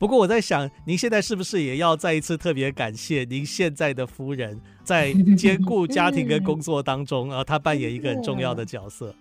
[0.00, 9.14] 不过我在想，您现在是不是也要再一次特别感谢您现在的夫人，在兼顾家庭跟工作当中啊，她扮演一个很重要的角色。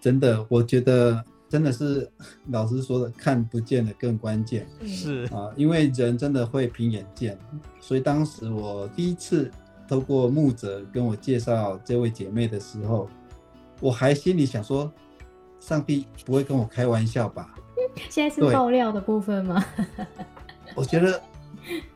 [0.00, 2.10] 真的，我觉得真的是
[2.48, 4.66] 老师说的，看不见的更关键。
[4.86, 7.38] 是啊，因为人真的会凭眼见，
[7.78, 9.50] 所以当时我第一次
[9.86, 13.06] 透过牧者跟我介绍这位姐妹的时候，
[13.80, 14.90] 我还心里想说，
[15.60, 17.54] 上帝不会跟我开玩笑吧？
[18.08, 19.64] 现在是爆料的部分吗？
[20.74, 21.20] 我觉得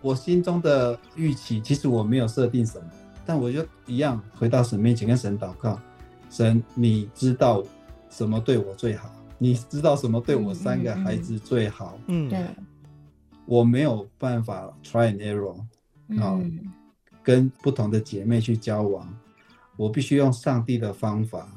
[0.01, 2.87] 我心中的预期，其实我没有设定什么，
[3.25, 5.81] 但我就一样回到神面前跟神祷告。
[6.29, 7.63] 神，你知道
[8.11, 9.11] 什么对我最好？
[9.39, 11.99] 你知道什么对我三个孩子最好？
[12.07, 12.45] 嗯，对。
[13.47, 15.57] 我没有办法 try and error，
[16.19, 16.41] 好，
[17.23, 19.09] 跟不同的姐妹去交往，
[19.77, 21.49] 我必须用上帝的方法。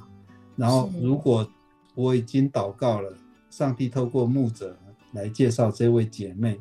[0.55, 1.47] 然后，如果
[1.95, 3.11] 我已经祷告了。
[3.49, 4.77] 上帝透过牧者
[5.13, 6.59] 来介绍这位姐妹，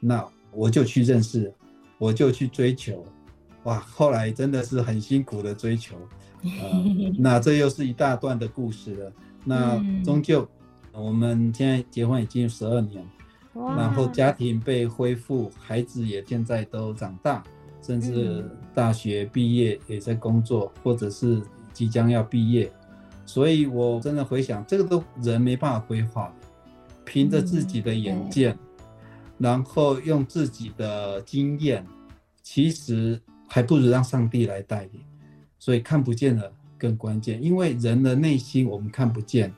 [0.00, 1.52] 那我就去认识，
[1.98, 3.04] 我就去追求，
[3.64, 3.78] 哇！
[3.78, 5.96] 后来真的是很辛苦的追求，
[6.42, 6.84] 呃、
[7.18, 9.12] 那这又是一大段的故事了。
[9.44, 10.48] 那终究
[10.92, 13.04] 我们现在结婚已经十二年，
[13.54, 17.42] 然后家庭被恢复，孩子也现在都长大，
[17.82, 21.42] 甚至大学毕业也在工作，或者是
[21.72, 22.72] 即将要毕业。
[23.32, 26.46] 所以，我真的回想，这个都人没办法规划的，
[27.02, 28.54] 凭着自己的眼见，
[29.38, 31.82] 然后用自己的经验，
[32.42, 33.18] 其实
[33.48, 35.00] 还不如让上帝来带领。
[35.58, 39.50] 所以看不见的更关键，因为人的内心我们看不见，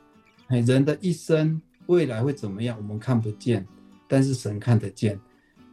[0.46, 3.66] 人的一生未来会怎么样我们看不见，
[4.06, 5.18] 但是神看得见。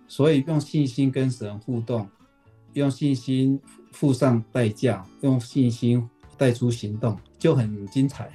[0.07, 2.09] 所以用信心跟神互动，
[2.73, 3.61] 用信心
[3.91, 8.30] 付上代价，用信心带出行动，就很精彩，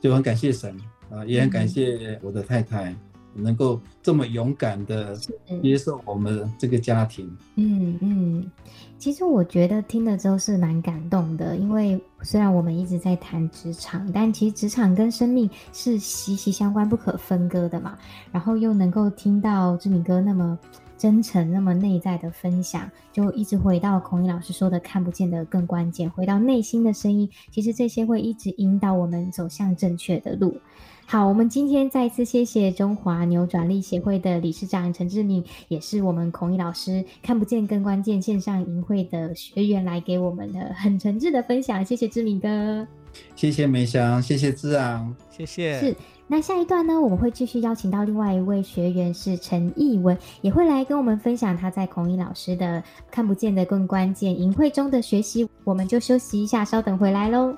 [0.00, 0.76] 就很感谢神
[1.10, 2.94] 啊，也很感谢我的太太。
[3.34, 5.16] 能够这么勇敢的
[5.62, 8.50] 接受我们这个家庭，嗯嗯，
[8.98, 17.96] 其实我觉得听了之后是蛮感动的，因为虽然我们一直在谈职场，但其实职场跟生命是息息相关、不可分割的嘛。
[18.30, 20.58] 然后又能够听到志明哥那么
[21.02, 30.56] 真诚、那么内在的分享，就一直回到孔乙老师说的“看不见的更关键”，回到内心的声音，其实这些会一直引导我们走向正确的路。
[31.04, 42.86] 好，我们今天再一次谢谢中华扭转力协会的理事长陈志明，也是我们孔乙老师看不见更关键线上营会的学员来给我们的很诚挚的分享，谢谢志明哥，
[43.34, 45.78] 谢谢梅香，谢谢志昂，谢谢。
[45.80, 45.96] 是，
[46.26, 57.54] 那下一段呢，我们会继续邀请到另外一位学员是陈艺文，也会来跟我们分享他在孔乙老师的看不见的更关键营会中的学习，我们就休息一下，稍等回来喽。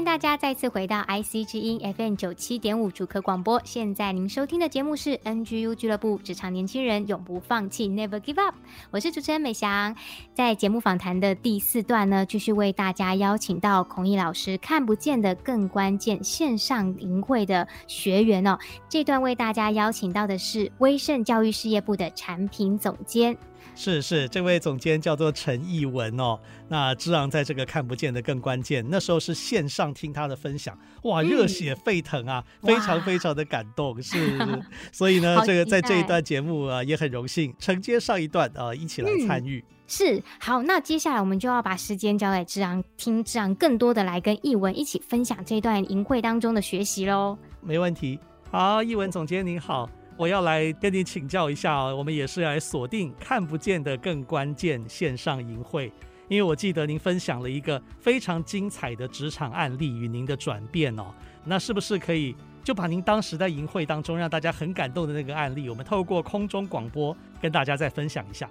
[0.00, 3.60] 迎大家再次回到 IC 之音 FM 九七点五主客广播。
[3.64, 8.54] 现在您收听的节目是 NGU 俱乐部，职场年轻人永不放弃，Never Give Up。
[8.90, 9.94] 我是主持人美翔。
[10.32, 18.58] 在节目访谈的第四段呢，继续为大家邀请到孔毅老师看不见的更关键线上营会的学员哦。
[18.88, 23.36] 这段为大家邀请到的是威盛教育事业部的产品总监。
[23.82, 26.38] 是是，这位总监叫做陈艺文哦。
[26.68, 34.00] 那志昂在这个看不见的更关键，那时候是线上听他的分享，哇，热血沸腾啊，嗯、非常非常的感动。
[34.02, 34.38] 是，
[34.92, 39.64] 所以呢，这个在这一段节目啊，也很荣幸承接上一段啊，一起来参与。
[39.66, 47.38] 嗯、是，好，那接下来我们就要把时间交给志昂，听志昂更多的来跟艺文一起分享这段营会当中的学习喽。
[47.62, 48.18] 没问题。
[48.50, 49.88] 好，艺文总监您好。
[50.20, 55.90] 我要来跟你请教一下啊，我们也是来锁定看不见的更关键线上营会，
[56.28, 61.06] 因为我记得您分享了一个非常精彩的职场案例与您的转变哦，
[61.42, 68.46] 那是不是可以就把您当时在营会当中让大家很感动的那个案例，我们透过空中广播跟大家再分享一下？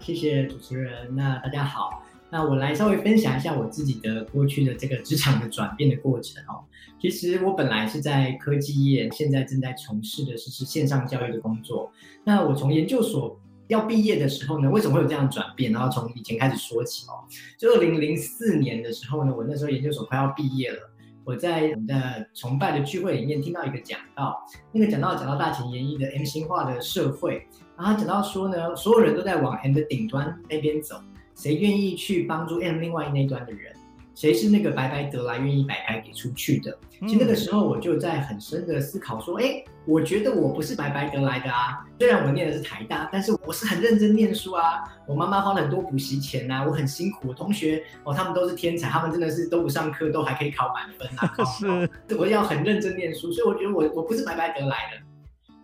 [0.00, 2.02] 谢谢主持人，那大家好。
[2.30, 6.64] 那我来稍微分享一下我自己的过去的这个职场的转变的过程哦。
[7.00, 11.90] 其实我本来是在科技业，现在正在从事的是是线上教育的工作。
[12.24, 15.72] 那我从研究所要毕业的时候呢，为什么会有这样转变？
[15.72, 17.24] 然后从以前开始说起哦。
[17.58, 20.78] 就二零零四年的时候呢，我那时候研究所快要毕业了，
[21.24, 24.36] 我在我们的崇拜的聚会里面听到一个讲道，
[24.72, 31.00] 那个讲道讲到大前研一的 M 型化的社会，然后讲到说呢，所有人都在往 M 的顶端那边走。
[31.38, 33.72] 谁愿意去帮助 M 另外那一端的人？
[34.16, 36.76] 谁是那个白白得来、愿意白白给出去的？
[37.02, 41.86] 其实那个时候我就在很深的思考，说：哎、欸，我觉得我不是白白得来的啊。
[42.00, 44.82] 虽然我念的是台大，但是我是很认真念书啊。
[45.06, 47.28] 我妈妈花了很多补习钱啊，我很辛苦。
[47.28, 51.32] 我同学哦，他们都是天才，他们真的是都不上课，都还可以考满分啊。
[51.46, 55.07] 是，我要很认真念书，所以我觉得我我不是白白得来的。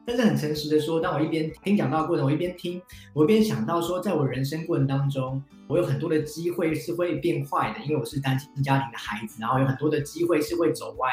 [0.07, 2.81] 但是很诚实的说，当我一边听讲到过程，我一边听，
[3.15, 11.09] 我一边想到说，在我人生过程当中，我有很多的机会是会变坏的，因为我是单亲家庭的孩子，然后有很多的机会是会走歪，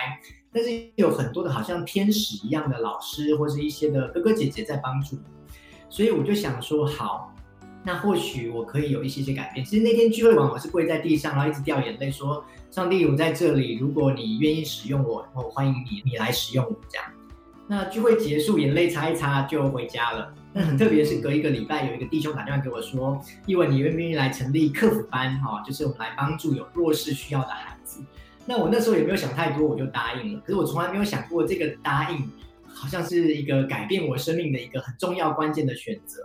[0.51, 5.17] 但是有很多的好像天使一样的老师或是一些的哥哥姐姐在帮助，
[5.89, 7.33] 所以我就想说，好，
[7.85, 9.65] 那或许我可以有一些些改变。
[9.65, 17.07] 其实那天聚会完，我是跪在地上，然后一直掉眼泪，说：上帝，我在这里，如果你愿意使用我，我欢迎你，你来使用我，这样。
[17.71, 20.33] 那聚会结束，眼泪擦一擦就回家了。
[20.51, 23.17] 那很特别的是，隔一个礼拜，有一个弟兄打电话给我说
[23.47, 25.39] ：“一文，你愿不愿意来成立客服班？
[25.39, 28.03] 哈，就是我们来帮助有弱势需要的孩子。”
[28.45, 30.41] 那我那时候也没有想太多，我就答应了。
[30.41, 32.29] 可是我从来没有想过，这个答应
[32.67, 36.21] 好像是一个改变我生命的一个很重要关键的选择。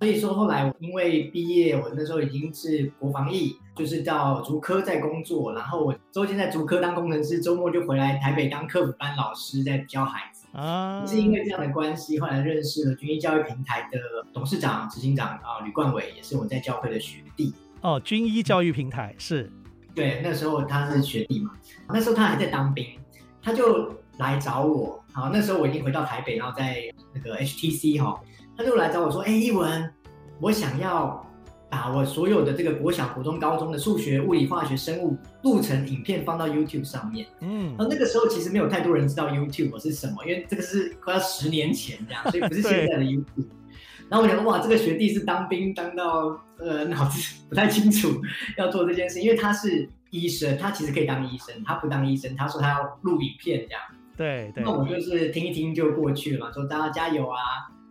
[0.00, 10.29] 所以说后来我因为毕业，我那时候已经是国防役，就是到竹科在工作，然后我周间在竹科当工程师，周末就回来台北当客服班老师，在教孩子。
[10.52, 13.98] 啊，是因为这样的关系，后来认识了军医教育平台的
[14.32, 17.54] 董事长、执行长啊，吕冠伟，也是我在教会的学弟。
[17.80, 19.50] 哦，军医教育平台是，
[19.94, 21.52] 对，那时候他是学弟嘛，
[21.88, 22.86] 那时候他还在当兵，
[23.42, 25.02] 他就来找我。
[25.12, 26.82] 好，那时候我已经回到台北，然后在
[27.12, 28.20] 那个 HTC 哈。
[28.56, 29.90] 他就来找我说：“哎，一文，
[30.38, 31.26] 我想要
[31.70, 43.46] 把我所有的这个国小、国中、高中的数学、物理、化学、生物录成影片放到 YouTube 上面。”嗯，那那个时候其实没有太多人知道 YouTube 是什么，因为这个是快要十年前这样，所以不是 现在的 YouTube。
[44.08, 48.20] 然后我想说，哇，这个学弟是当兵当到呃脑子 不太清楚
[48.58, 53.80] 要做这件事，因为他是医生，他其实可以当医生，他不当医生，他说他要录影片这样。
[54.16, 54.64] 对对。
[54.64, 57.38] 那我就是听一听就过去了嘛，说大家加油啊。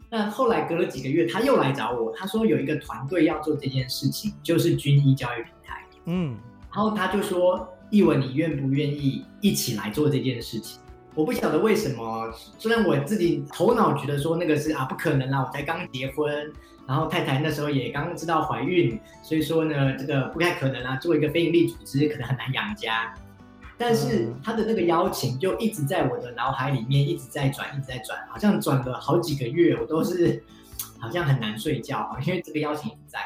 [0.10, 5.86] 那后来隔了几个月，他又来找我，他说有一个团队要做这件事情，就是军医教育平台。
[6.06, 6.36] 嗯，
[6.74, 10.80] 然后他就说：“一文，你愿不愿意一起来做这件事情？”
[11.14, 16.52] 我不晓得为什么，虽然我自己头脑觉得说那个是啊不可能啦，我才刚结婚，
[16.88, 23.14] 然后太太那时候也刚知道怀孕，所以说呢，这个不太可能啊，做一个非营利组织可能很难养家。
[23.80, 30.44] 但是他的那个邀请就一直在我的脑海里面一直在转，一直在转，好像转了好几个月，我都是
[31.00, 33.20] 好像很难睡觉，因为这个邀请一直在。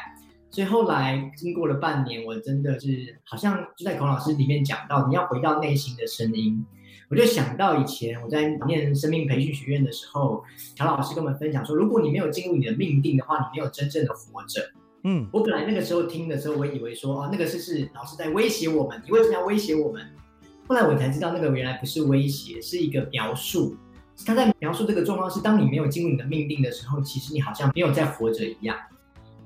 [0.51, 6.63] 所以后来经过了半年，我真的是好像就在孔老师里面讲到，你要回到内心的声音。
[7.09, 10.43] 我就想到以前我在念生命培训学院的时候，
[10.75, 14.61] 乔老师跟我们分享说，如果你没有进入你的命定的话，你没有真正的活着。
[15.03, 20.05] 嗯，我本来那个时候听的时候，我以为说，哦，那个是是老师在威胁我们，你为什么要威胁我们？
[20.73, 23.77] 后来我才知道，那个原来不是威胁，是一个描述。
[24.25, 28.75] 他在描述这个状况是，当你没有进入你的命定的时候，其实你好像没有在活着一样。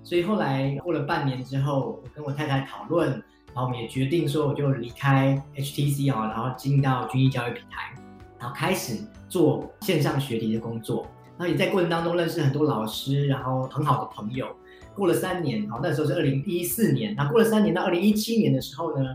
[0.04, 3.10] 所以后来过了半年之后，我跟我太太讨论，
[3.48, 7.94] 然后我们也决定说，我就离开 HTC 啊，然后进到军医教育平台，
[8.40, 8.98] 然后开始
[9.28, 11.06] 做线上学习的工作。
[11.38, 14.48] 然后也在过程当中认识很多老师，然后很好的朋友。
[14.96, 19.06] 过了三年，然后那时候是二零一四年，那过了三年到二零一七年的时候呢，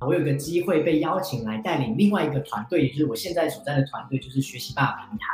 [0.00, 5.26] 我有个机会被邀请来带领另外一个团队，也就是我现在所在的团队，就是学习霸平台。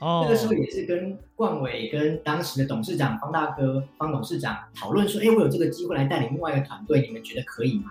[0.00, 7.90] 哦，那个时候也是跟冠伟、跟当时的董事长方大哥、方董事长讨论说：“哎，我有这个机会来带领另外一个团队，你们觉得可以吗？”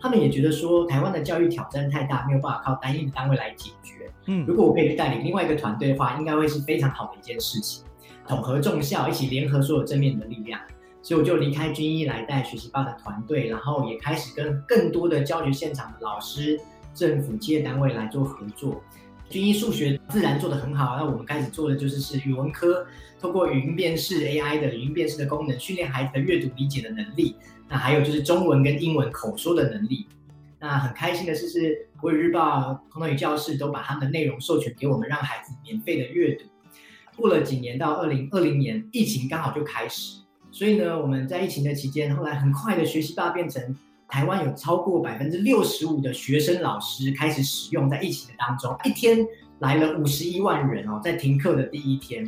[0.00, 4.08] 他们也觉得说，台湾的教育挑战太大，没有办法靠单一的单位来解决。
[4.26, 7.84] 嗯，如果我可以去带领另外一个团队的话，应该会是非常好的一件事情，
[8.26, 10.60] 统合众效，一起联合所有正面的力量。
[11.08, 16.60] 所以我就离开军医来带学习吧的团队，然后也开始跟更多的教学现场的老师、
[16.92, 18.82] 政府、企业单位来做合作。
[19.30, 22.86] 军医数学自然做得很好，那我们开始做的就是是语文科，
[23.18, 27.36] 透过语音辨识 AI 的语音辨识的功能，训练孩子的阅读理解的能力。
[27.70, 30.06] 那还有就是中文跟英文口说的能力。
[30.60, 36.44] 那很开心的是，是国语日报、空中语教室都把他们的内容授权给我们，让孩子免费的阅读。
[37.16, 40.18] 过了几年，到二零二零年，疫情刚好就开始。
[40.58, 43.62] 所以呢，我们在疫情的期间，后来很快的学习吧变成
[44.08, 49.24] 台湾有超过百分之六十五的学生老师开始使用，在疫情的当中，一天
[49.60, 52.24] 来了五十一万人哦，在停课的第一天，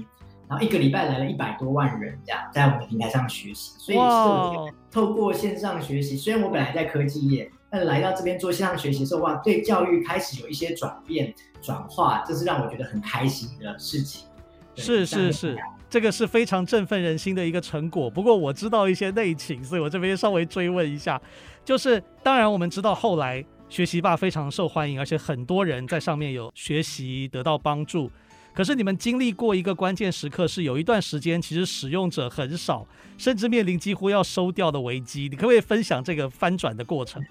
[0.49, 3.73] 然后一个礼拜来了一百多万人这样，在我们的平台上学习。
[3.79, 14.29] 所以是透过线上学习，虽然我本来在科技业，但来到这边做线上学习的时候，哇，对教育开始有一些转变转化，这是让我觉得很开心的事情。
[14.77, 15.59] 是是是。
[15.91, 18.09] 这个是非常振奋人心的一个成果。
[18.09, 21.21] 不过我知道一些内情，所以我这边稍微追问一下。
[21.65, 28.11] 就是当然我们知道后来学习吧非常受欢迎，而且很多人在上面有学习得到帮助。
[28.55, 32.87] 可是你们经历过一个关键时刻，是有一段时间其实使用者很少，
[33.19, 35.29] 甚至面临几乎要收掉的危机。
[35.31, 37.23] 你可不可以分享这个翻转的过程？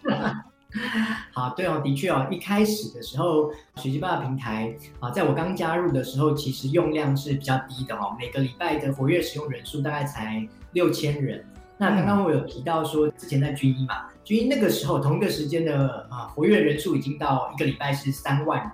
[1.31, 11.43] 好， 对哦，的确哦，一开始的时候，学习爸平台啊，在我刚加入的时候，其实用量是比较低的哦，每个礼拜的活跃使用人数大概才六千人。
[11.77, 18.71] 那刚刚我有提到说，之前在军医嘛，军医那个时候同一个时间的啊活跃人数已经到一个礼拜是三万人，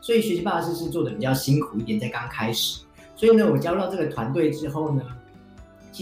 [0.00, 2.82] 所以学习爸是是做的比较辛苦一点，在刚开始。
[3.16, 5.02] 所以呢，我加入到这个团队之后呢。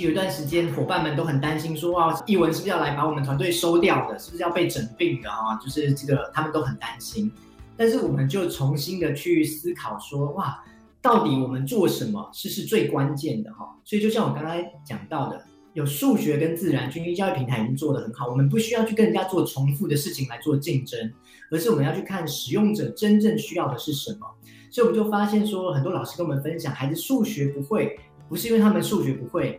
[0.02, 4.18] 有一段时间，伙伴们都很担心，说：“哇，一文是不是要来把我们团队收掉的？
[4.18, 7.30] 是不是要被整并的啊？”就是这个，他们都很担心。
[7.76, 10.62] 但是我们就重新的去思考，说：“哇，
[11.00, 15.42] 到底我们做什么是是最关键的哈？”所以就像我刚才讲到的，
[15.72, 21.10] 有数学跟自然，军医教育平台已经做得很好，我们不需要去跟人家做重复的事情来做竞争，
[21.50, 24.26] 而是我们要去看使用者真正需要的是什么。
[24.70, 29.58] 所以我们就发现说，很多老师跟我们分享，孩子数学不会，不是因为他们数学不会。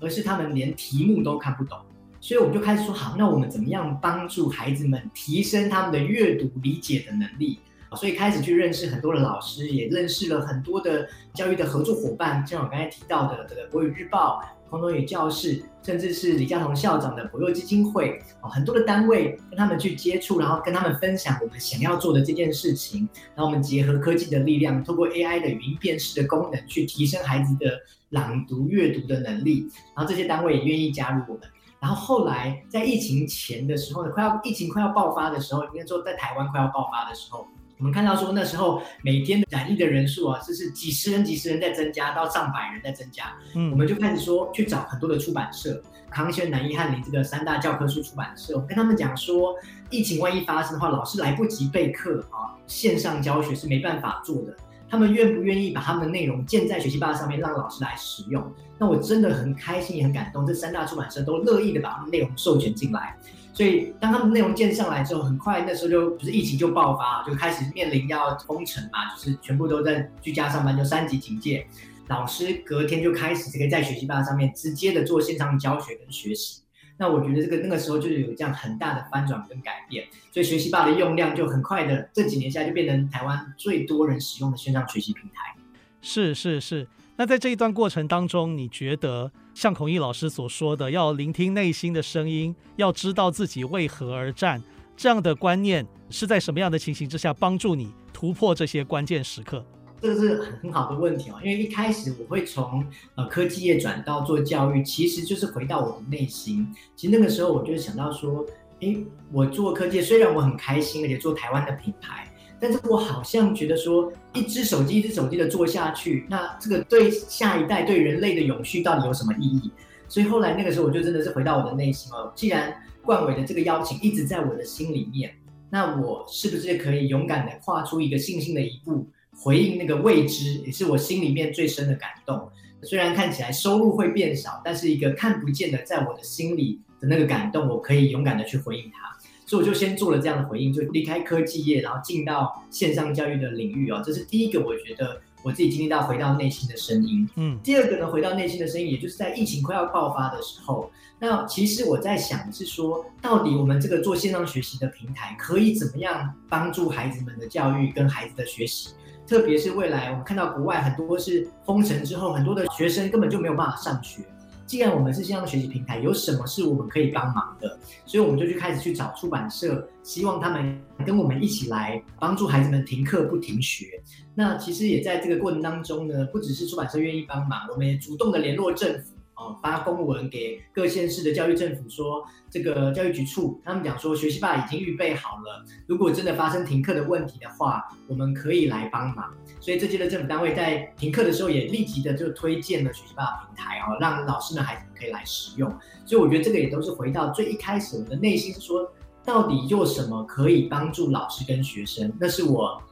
[0.00, 1.78] 而是他们连题目都看不懂。
[2.20, 7.60] 所以我们就开始说，好，那我们怎么样帮助孩子们提升他们的阅读理解的能力？
[7.96, 27.78] 所以开始去认识很多的老师，也认识了很多的教育的合作伙伴，像我刚才提到的这个国语日报、空中语教室，甚至是李家彤校长的博幼基金会，哦，很多的单位跟他们去接触，然后跟他们分享我们想要做的这件事情，然后我们结合科技的力量，透过 AI 的语音辨识的功能，去提升孩子的
[28.10, 31.42] 朗读阅读的能力，然后这些单位也愿意加入我们。
[31.80, 37.46] 然后后来在疫情前的时候，快要疫情快要爆发的时候，应该说在台湾快要爆发的时候，
[37.78, 43.32] 我们看到说那时候每天染疫的人数啊，就是几十人、几十人在增加，到上百人在增加。
[43.54, 49.54] 嗯，我们就开始说去找很多的出版社，康轩、南一、翰林这个三大教科书出版社，我跟他们讲说，
[49.90, 54.56] 疫情万一发生的话，老师来不及备课啊，线上教学是没办法做的。
[54.90, 58.42] 他们愿不愿意把他们的内容建在学习吧上面，让老师来使用？
[58.76, 60.44] 那我真的很开心，也很感动。
[60.46, 63.16] 这三大出版社都乐意的把他们内容授权进来。
[63.58, 71.66] 所以当他们内容建上来之后，很快那时候就不是疫情就爆发，就开始面临要封城嘛，就是全部都在居家上班，就三级警戒。
[72.06, 76.62] 老师隔天就开始这个在学习吧上面直接的做线上教学跟学习。
[76.98, 85.56] 那我觉得这个那个时候就有这样很大的翻转跟改变，所以学习吧的用量就很快的这几年下来就变成台湾最多人使用的线上学习平台。
[86.00, 86.86] 是是是。
[87.16, 94.62] 那在这一段过程当中，你觉得像孔毅老师所说的，要聆听内心的声音，要知道自己为何而战，
[94.96, 99.66] 这样的观念是在什么样的情形之下帮助你突破这些关键时刻？
[100.00, 102.86] 这个是很很好的问题哦，因为一开始我会从
[103.16, 106.72] 呃科技业转到做教育，其实就是回到我的内心。
[106.94, 108.46] 其实那个时候我就想到说，
[108.78, 112.27] 诶，我做科技虽然我很开心，而且做台湾的品牌，
[112.60, 119.70] 但是我好像觉得说，一只手机一只手机的做下去，那这个对下一代对人类的永续到底有什么意义？
[120.08, 125.34] 所以后来那个时候我就真的是回到我的内心哦，既然冠伟的这个邀请一直在我的心里面，
[125.70, 129.06] 那我是不是可以勇敢的跨出一个信心的一步？
[129.40, 132.50] 回应那个未知，也是我心里面最深的感动。
[132.82, 139.16] 虽然看起来收入会变少，但是一个看不见的，在我的心里的那个感动，我可以勇敢的去回应它。
[139.48, 144.02] 所以我就先做了这样的回应，就离开科技业，然后进到线上教育的领域哦。
[144.04, 147.26] 这是第一个，我觉得我自己经历到回到内心的声音。
[147.36, 158.90] 嗯，第二个呢，回到内心的声音，也就是在疫情快要爆发的时候，那其实我在想的是说，到底我们这个做线上学习的平台，可以怎么样帮助孩子们的教育跟孩子的学习？
[159.26, 164.22] 特别是未来，我们看到国外很多是封城之后，很多的学生根本就没有办法上学。
[164.68, 167.78] 既然我们是线上学习平台，有什么是我们可以帮忙的？
[168.04, 173.86] 所以我们就去开始去找出版社，希望他们跟我们一起来帮助孩子们停课不停学。
[174.34, 179.14] 那其实也在这个过程当中呢，不只是出版社愿意帮忙，我们也主动的联络政府。
[179.38, 189.32] 哦，发公文给各县市的教育政府说，这个教育局处，他们讲说学习霸已经预备好了，如果真的发生停课的问题的话，我们可以来帮忙。
[189.60, 195.70] 所以这届的政府单位在停课的时候也立即的就推荐了学习霸平台哦，让老师们孩子们可以来使用。
[196.04, 198.90] 所以我觉得这个也都是回到最一开始，我的内心说，
[199.24, 202.12] 到底有什么可以帮助老师跟学生？
[202.18, 202.82] 那是我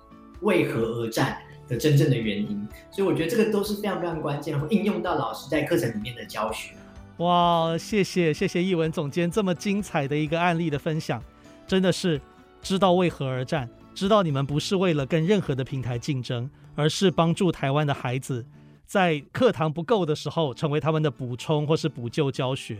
[0.42, 1.38] 为何而战
[1.68, 6.74] 的真正的原因，所以我觉得这个都是非常非常关键，会应用到老师在课程里面的教学。
[7.18, 11.22] 哇，谢谢谢谢艺文总监这么精彩的一个案例的分享，
[11.66, 12.20] 真的是
[12.62, 18.44] 知道为何而战，知道你们不是为了跟任何的平台竞争，而是帮助台湾的孩子
[18.84, 22.76] 在课堂不够的时候成为他们的补充或是补救教学，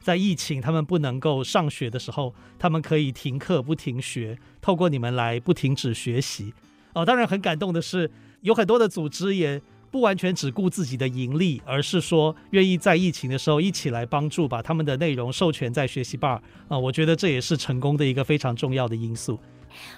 [0.00, 6.52] 在疫情他们不能够上学的时候，他们可以停课不停学，透过你们来不停止学习。
[6.92, 8.10] 哦，当然很感动的是。
[8.40, 9.60] 有很多的组织也
[9.90, 19.38] 不完全只顾自己的盈利，而是说愿意在疫情的时候一起来帮助，把他们的内容授权在学习吧啊，我觉得这也是成功的一个非常重要的因素。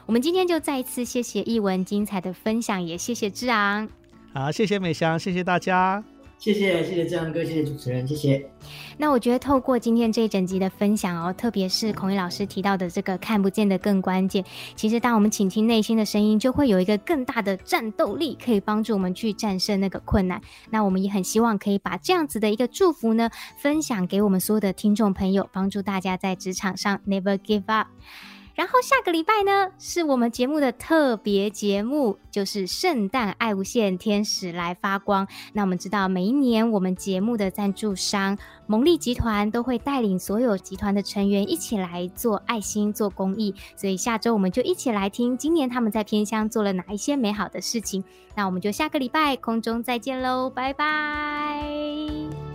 [0.07, 3.89] 我们今天就再一次谢谢艺文精彩的分享，也谢谢志昂。
[4.33, 6.03] 好，谢谢美香，谢谢大家。
[6.41, 8.51] 谢谢谢谢之昂哥，谢谢主持人，谢谢。
[8.97, 14.43] 那我觉得透过今天这一整集的分享哦，特别是孔毅老师提到的这个看不见的更关键。
[14.75, 20.41] 其实当我们倾听内心的声音，就会有一个更大的战斗力，可以帮助我们去战胜那个困难。
[20.71, 23.29] 那我们也很希望可以把这样子的一个祝福呢，
[23.59, 27.89] 分享给我们所有的听众朋友，帮助大家在职场上 never give up。
[28.61, 35.27] 然后下个礼拜呢，是我们节目的特别节目，就是圣诞爱无限，天使来发光。
[35.55, 38.37] 那我们知道，每一年我们节目的赞助商
[38.67, 43.55] 蒙利集团都会带领所有集团的成员一起来做爱心、做公益。
[43.77, 48.05] 所以下周我们就一起来听，今年他们在偏乡做了哪一些美好的事情。
[48.35, 52.50] 那我们就下个礼拜空中再见喽，拜拜。